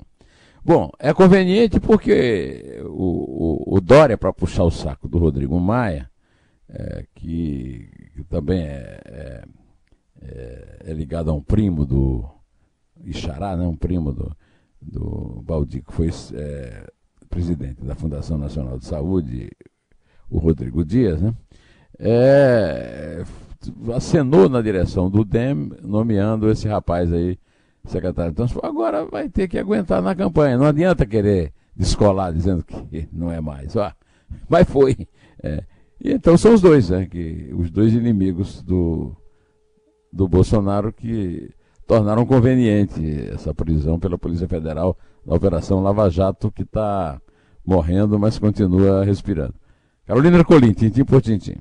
Bom, 0.64 0.90
é 0.98 1.12
conveniente 1.14 1.80
porque 1.80 2.80
o, 2.84 3.72
o, 3.72 3.76
o 3.76 3.80
Dória, 3.80 4.18
para 4.18 4.32
puxar 4.32 4.64
o 4.64 4.70
saco 4.70 5.08
do 5.08 5.18
Rodrigo 5.18 5.58
Maia, 5.58 6.10
é, 6.68 7.04
que, 7.14 7.88
que, 8.14 8.24
também 8.24 8.60
é, 8.60 9.00
é, 9.04 9.44
é, 10.22 10.78
é 10.86 10.92
ligado 10.92 11.30
a 11.30 11.34
um 11.34 11.42
primo 11.42 11.86
do 11.86 12.24
Ixará, 13.04 13.56
né? 13.56 13.66
um 13.66 13.76
primo 13.76 14.12
do, 14.12 14.36
do 14.80 15.42
Baldi, 15.44 15.82
que 15.82 15.92
foi 15.92 16.10
é, 16.34 16.86
presidente 17.28 17.82
da 17.82 17.94
Fundação 17.94 18.36
Nacional 18.36 18.78
de 18.78 18.84
Saúde, 18.84 19.50
o 20.28 20.38
Rodrigo 20.38 20.84
Dias, 20.84 21.20
né? 21.22 21.34
É, 21.98 23.24
acenou 23.94 24.48
na 24.48 24.62
direção 24.62 25.10
do 25.10 25.24
DEM, 25.24 25.70
nomeando 25.82 26.50
esse 26.50 26.66
rapaz 26.66 27.12
aí 27.12 27.38
secretário 27.90 28.32
de 28.32 28.36
transporte. 28.36 28.66
Agora 28.66 29.04
vai 29.04 29.28
ter 29.28 29.48
que 29.48 29.58
aguentar 29.58 30.02
na 30.02 30.14
campanha. 30.14 30.56
Não 30.56 30.66
adianta 30.66 31.06
querer 31.06 31.52
descolar 31.74 32.32
dizendo 32.32 32.64
que 32.64 33.08
não 33.12 33.30
é 33.30 33.40
mais. 33.40 33.76
Ó, 33.76 33.92
mas 34.48 34.68
foi. 34.68 35.08
É. 35.42 35.64
E 36.02 36.12
então 36.12 36.36
são 36.36 36.54
os 36.54 36.60
dois, 36.60 36.90
né? 36.90 37.06
Que, 37.06 37.50
os 37.56 37.70
dois 37.70 37.92
inimigos 37.92 38.62
do, 38.62 39.14
do 40.12 40.26
Bolsonaro 40.26 40.92
que 40.92 41.50
tornaram 41.86 42.24
conveniente 42.24 43.02
essa 43.32 43.52
prisão 43.52 43.98
pela 43.98 44.16
Polícia 44.16 44.48
Federal 44.48 44.96
na 45.26 45.34
Operação 45.34 45.82
Lava 45.82 46.08
Jato, 46.08 46.50
que 46.50 46.62
está 46.62 47.20
morrendo, 47.66 48.18
mas 48.18 48.38
continua 48.38 49.04
respirando. 49.04 49.54
Carolina 50.06 50.38
Ercolim, 50.38 50.72
tintim 50.72 51.04
por 51.04 51.20
tintim. 51.20 51.56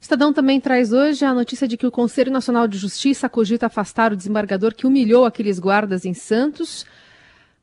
Estadão 0.00 0.32
também 0.32 0.58
traz 0.58 0.92
hoje 0.92 1.24
a 1.24 1.34
notícia 1.34 1.68
de 1.68 1.76
que 1.76 1.86
o 1.86 1.90
Conselho 1.90 2.32
Nacional 2.32 2.66
de 2.66 2.78
Justiça 2.78 3.28
cogita 3.28 3.66
afastar 3.66 4.12
o 4.12 4.16
desembargador 4.16 4.74
que 4.74 4.86
humilhou 4.86 5.26
aqueles 5.26 5.58
guardas 5.58 6.06
em 6.06 6.14
Santos. 6.14 6.86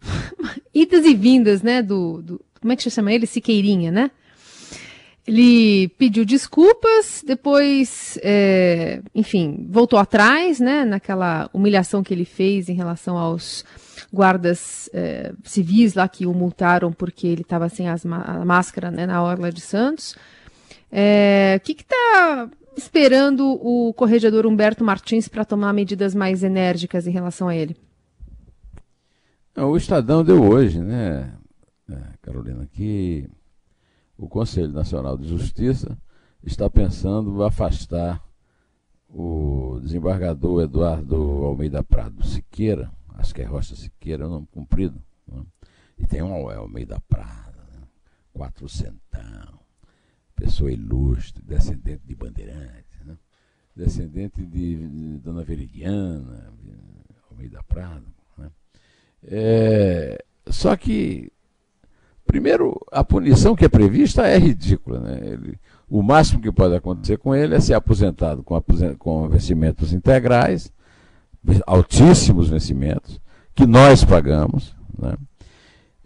Idas 0.74 1.04
e 1.04 1.16
vindas, 1.16 1.64
né, 1.64 1.82
do, 1.82 2.22
do, 2.22 2.42
Como 2.62 2.72
é 2.72 2.76
que 2.76 2.84
se 2.84 2.92
chama 2.92 3.12
ele? 3.12 3.26
Siqueirinha, 3.26 3.92
né? 3.92 4.12
Ele 5.26 5.90
pediu 5.98 6.24
desculpas, 6.24 7.22
depois, 7.26 8.18
é, 8.24 9.02
enfim, 9.14 9.68
voltou 9.70 10.00
atrás, 10.00 10.60
né, 10.62 10.86
naquela 10.86 11.50
humilhação 11.52 12.02
que 12.02 12.14
ele 12.14 12.24
fez 12.24 12.70
em 12.70 12.74
relação 12.74 13.18
aos 13.18 13.66
guardas 14.14 14.90
é, 14.94 15.34
civis 15.44 15.96
lá 15.96 16.08
que 16.08 16.26
o 16.26 16.34
multaram 16.34 16.94
porque 16.94 17.28
ele 17.28 17.42
estava 17.42 17.68
sem 17.68 17.90
as, 17.90 18.06
a 18.06 18.46
máscara 18.46 18.90
né, 18.90 19.06
na 19.06 19.22
orla 19.22 19.52
de 19.52 19.60
Santos. 19.60 20.16
É, 20.92 21.56
o 21.58 21.60
que 21.60 21.74
está 21.74 22.50
esperando 22.76 23.46
o 23.46 23.94
corregedor 23.94 24.46
Humberto 24.46 24.84
Martins 24.84 25.28
para 25.28 25.44
tomar 25.44 25.74
medidas 25.74 26.14
mais 26.14 26.44
enérgicas 26.44 27.08
em 27.08 27.12
relação 27.12 27.48
a 27.48 27.56
ele? 27.56 27.76
O 29.56 29.76
Estadão 29.76 30.24
deu 30.24 30.44
hoje, 30.44 30.80
né, 30.80 31.34
Carolina, 32.22 32.68
que 32.72 33.28
o 34.18 34.28
Conselho 34.28 34.72
Nacional 34.72 35.18
de 35.18 35.28
Justiça 35.28 35.98
está 36.44 36.70
pensando 36.70 37.44
afastar 37.44 38.24
o 39.10 39.80
desembargador 39.82 40.64
Eduardo 40.64 41.16
Almeida 41.46 41.84
Prado 41.84 42.26
Siqueira, 42.26 42.92
acho 43.16 43.34
que 43.34 43.42
é 43.42 43.46
Rocha 43.46 43.76
Siqueira, 43.76 44.26
é 44.26 44.28
nome 44.28 44.48
comprido, 44.52 45.02
né? 45.28 45.44
e 45.98 46.06
tem 46.06 46.22
um 46.22 46.34
Almeida 46.34 47.02
Prado, 47.08 47.58
né? 47.74 47.82
quatrocentão, 48.34 49.60
pessoa 50.38 50.72
ilustre, 50.72 51.44
descendente 51.44 52.02
de 52.06 52.16
Bandeirantes, 52.16 53.06
né? 53.06 53.18
descendente 53.76 54.46
de, 54.46 54.88
de 54.88 55.18
Dona 55.20 55.44
Veridiana, 55.44 56.54
Almeida 57.30 57.62
Prado. 57.64 58.06
Né? 58.38 58.50
É, 59.24 60.24
só 60.48 60.76
que 60.78 61.32
Primeiro, 62.28 62.78
a 62.92 63.06
punição 63.06 63.56
que 63.56 63.64
é 63.64 63.70
prevista 63.70 64.28
é 64.28 64.38
ridícula. 64.38 65.00
Né? 65.00 65.20
Ele, 65.24 65.58
o 65.90 66.04
máximo 66.04 66.42
que 66.42 66.52
pode 66.52 66.76
acontecer 66.76 67.18
com 67.18 67.34
ele 67.34 67.56
é 67.56 67.60
ser 67.62 67.74
aposentado 67.74 68.44
com, 68.44 68.62
com 69.00 69.30
vencimentos 69.30 69.94
integrais, 69.94 70.72
altíssimos 71.66 72.50
vencimentos, 72.50 73.22
que 73.56 73.66
nós 73.66 74.04
pagamos, 74.04 74.76
né? 75.00 75.16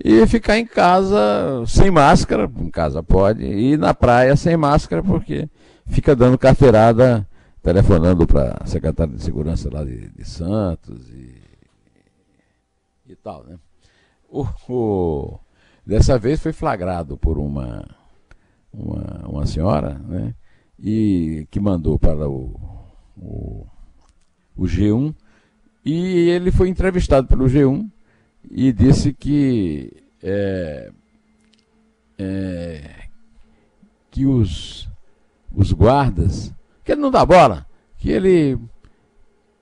E 0.04 0.26
ficar 0.28 0.58
em 0.58 0.66
casa 0.66 1.64
sem 1.68 1.92
máscara, 1.92 2.50
em 2.60 2.70
casa 2.70 3.04
pode, 3.04 3.44
e 3.44 3.78
na 3.78 3.94
praia 3.94 4.36
sem 4.36 4.58
máscara, 4.58 5.04
porque 5.04 5.50
fica 5.88 6.16
dando 6.16 6.38
carteirada, 6.38 7.28
telefonando 7.62 8.26
para 8.26 8.58
a 8.60 8.66
secretária 8.66 9.14
de 9.14 9.24
segurança 9.24 9.70
lá 9.72 9.84
de, 9.84 10.10
de 10.10 10.26
Santos 10.28 11.10
e, 11.10 11.36
e 13.08 13.16
tal. 13.16 13.44
Né? 13.44 13.58
O, 14.30 14.48
o, 14.70 15.40
Dessa 15.86 16.18
vez 16.18 16.40
foi 16.42 16.54
flagrado 16.54 17.18
por 17.18 17.38
uma 17.38 17.84
uma, 18.72 19.28
uma 19.28 19.46
senhora, 19.46 20.00
né? 20.08 20.34
E 20.80 21.48
que 21.52 21.60
mandou 21.60 22.00
para 22.00 22.30
o, 22.30 22.60
o, 23.18 23.68
o 24.56 24.64
G1 24.64 25.14
e 25.84 26.30
ele 26.30 26.52
foi 26.52 26.70
entrevistado 26.70 27.28
pelo 27.28 27.46
G1 27.46 27.90
e 28.54 28.74
disse 28.74 29.14
que 29.14 29.94
é, 30.22 30.92
é, 32.20 32.82
que 34.12 34.26
os, 34.26 34.90
os 35.56 35.72
guardas, 35.72 36.54
que 36.84 36.92
ele 36.92 37.02
não 37.02 37.10
dá 37.10 37.26
bola, 37.26 37.66
que 37.98 38.12
ele 38.12 38.60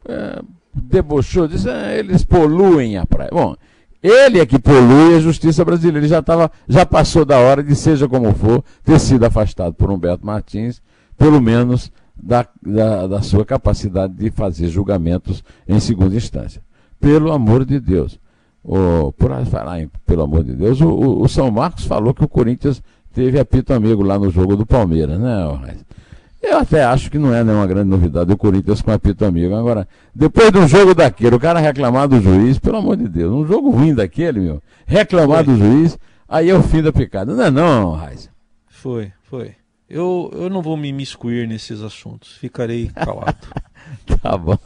é, 0.08 0.42
debochou, 0.74 1.48
disse, 1.48 1.70
ah, 1.70 1.96
eles 1.96 2.24
poluem 2.24 2.98
a 2.98 3.06
praia. 3.06 3.30
Bom, 3.32 3.56
ele 4.02 4.40
é 4.40 4.46
que 4.46 4.58
polui 4.58 5.16
a 5.16 5.20
justiça 5.20 5.64
brasileira. 5.64 6.00
Ele 6.00 6.08
já, 6.08 6.22
tava, 6.22 6.52
já 6.68 6.84
passou 6.84 7.24
da 7.24 7.38
hora 7.38 7.62
de, 7.62 7.76
seja 7.76 8.08
como 8.08 8.34
for, 8.34 8.64
ter 8.84 9.00
sido 9.00 9.24
afastado 9.24 9.74
por 9.74 9.92
Humberto 9.92 10.26
Martins, 10.26 10.82
pelo 11.16 11.40
menos 11.40 11.92
da, 12.16 12.48
da, 12.62 13.06
da 13.06 13.22
sua 13.22 13.46
capacidade 13.46 14.14
de 14.14 14.32
fazer 14.32 14.68
julgamentos 14.68 15.44
em 15.68 15.80
segunda 15.80 16.16
instância. 16.16 16.62
Pelo 17.00 17.32
amor 17.32 17.64
de 17.66 17.80
Deus. 17.80 18.20
O, 18.64 19.12
por 19.14 19.32
falar 19.46 19.82
em, 19.82 19.90
pelo 20.06 20.24
amor 20.24 20.44
de 20.44 20.54
Deus, 20.54 20.82
o, 20.82 21.22
o, 21.22 21.28
São 21.30 21.50
Marcos 21.50 21.86
falou 21.86 22.14
que 22.14 22.24
o 22.24 22.28
Corinthians 22.28 22.84
teve 23.14 23.40
apito 23.40 23.74
amigo 23.74 24.04
lá 24.04 24.20
no 24.20 24.30
jogo 24.30 24.56
do 24.56 24.66
Palmeiras, 24.66 25.18
né, 25.18 25.78
Eu 26.42 26.58
até 26.58 26.84
acho 26.84 27.10
que 27.10 27.18
não 27.18 27.34
é 27.34 27.44
nenhuma 27.44 27.66
grande 27.66 27.90
novidade 27.90 28.32
o 28.32 28.38
Corinthians 28.38 28.82
com 28.82 28.92
apito 28.92 29.24
amigo. 29.26 29.56
Agora, 29.56 29.88
depois 30.14 30.52
de 30.52 30.58
um 30.58 30.68
jogo 30.68 30.94
daquele, 30.94 31.36
o 31.36 31.40
cara 31.40 31.60
reclamar 31.60 32.08
do 32.08 32.22
juiz, 32.22 32.60
pelo 32.60 32.78
amor 32.78 32.98
de 32.98 33.08
Deus, 33.08 33.34
um 33.34 33.48
jogo 33.48 33.70
ruim 33.70 33.96
daquele, 33.96 34.42
meu, 34.42 34.62
reclamar 34.86 35.46
foi. 35.46 35.54
do 35.54 35.60
juiz, 35.60 35.98
aí 36.28 36.50
é 36.50 36.56
o 36.56 36.62
fim 36.62 36.82
da 36.82 36.92
picada. 36.92 37.34
Não 37.34 37.44
é 37.44 37.50
não, 37.50 37.94
Raiz. 37.94 38.30
Foi, 38.68 39.12
foi. 39.24 39.56
Eu, 39.90 40.30
eu 40.34 40.50
não 40.50 40.62
vou 40.62 40.78
me 40.78 40.90
imiscuir 40.90 41.48
nesses 41.48 41.82
assuntos. 41.82 42.34
Ficarei 42.34 42.90
calado. 42.90 43.48
tá 44.22 44.38
bom. 44.38 44.58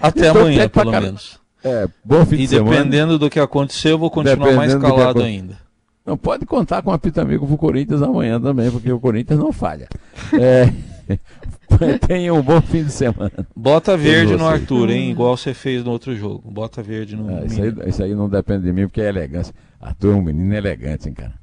Até 0.00 0.28
então, 0.28 0.42
amanhã, 0.42 0.68
pelo 0.68 0.92
menos. 0.92 1.40
É, 1.64 1.88
bom 2.04 2.24
fim 2.24 2.36
e 2.36 2.38
de 2.38 2.48
semana. 2.48 2.74
E 2.74 2.78
dependendo 2.78 3.18
do 3.18 3.28
que 3.28 3.40
acontecer, 3.40 3.90
eu 3.90 3.98
vou 3.98 4.10
continuar 4.10 4.36
dependendo 4.36 4.56
mais 4.56 4.74
calado 4.74 5.22
ainda. 5.22 5.58
Não, 6.06 6.16
pode 6.16 6.46
contar 6.46 6.80
com 6.82 6.90
a 6.90 6.98
Pita 6.98 7.20
Amigo 7.20 7.46
pro 7.46 7.58
Corinthians 7.58 8.00
amanhã 8.00 8.40
também, 8.40 8.70
porque 8.70 8.90
o 8.90 8.98
Corinthians 8.98 9.38
não 9.38 9.52
falha. 9.52 9.88
É, 10.40 10.70
tenha 12.06 12.34
um 12.34 12.42
bom 12.42 12.60
fim 12.60 12.84
de 12.84 12.92
semana. 12.92 13.46
Bota 13.56 13.96
verde 13.96 14.36
no 14.36 14.46
Arthur, 14.46 14.90
hein? 14.90 15.10
Igual 15.10 15.36
você 15.36 15.54
fez 15.54 15.82
no 15.82 15.90
outro 15.90 16.14
jogo. 16.14 16.50
Bota 16.50 16.82
verde 16.82 17.16
no. 17.16 17.30
É, 17.30 17.46
isso, 17.46 17.62
aí, 17.62 17.74
isso, 17.86 18.02
aí, 18.02 18.14
não 18.14 18.28
depende 18.28 18.64
de 18.64 18.72
mim, 18.72 18.82
porque 18.82 19.00
é 19.00 19.08
elegância. 19.08 19.54
Arthur 19.80 20.12
é 20.12 20.16
um 20.16 20.22
menino 20.22 20.54
elegante, 20.54 21.08
hein, 21.08 21.14
cara. 21.14 21.34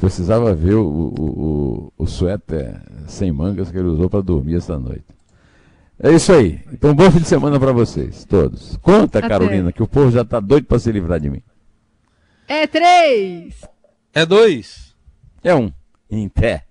Precisava 0.00 0.52
ver 0.52 0.74
o, 0.74 0.84
o, 0.84 1.12
o, 1.16 1.92
o 1.98 2.06
suéter 2.06 2.80
sem 3.06 3.30
mangas 3.30 3.70
que 3.70 3.78
ele 3.78 3.88
usou 3.88 4.10
para 4.10 4.20
dormir 4.20 4.56
esta 4.56 4.78
noite. 4.78 5.04
É 5.98 6.10
isso 6.12 6.32
aí. 6.32 6.60
Então, 6.72 6.94
bom 6.94 7.10
fim 7.10 7.20
de 7.20 7.28
semana 7.28 7.58
para 7.58 7.72
vocês, 7.72 8.24
todos. 8.24 8.76
Conta, 8.78 9.20
Até. 9.20 9.28
Carolina, 9.28 9.72
que 9.72 9.82
o 9.82 9.88
povo 9.88 10.10
já 10.10 10.22
está 10.22 10.40
doido 10.40 10.66
para 10.66 10.78
se 10.78 10.90
livrar 10.90 11.20
de 11.20 11.30
mim. 11.30 11.42
É 12.48 12.66
três. 12.66 13.62
É 14.12 14.26
dois. 14.26 14.94
É 15.42 15.54
um. 15.54 15.72
Em 16.10 16.28
pé. 16.28 16.64